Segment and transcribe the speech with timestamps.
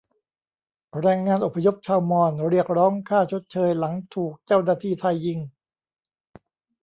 [0.99, 5.39] แรงงานอพยพชาวมอญเรียกร้องค่าชดเชยหลังถูกเจ้าหน้าที่ไทยยิง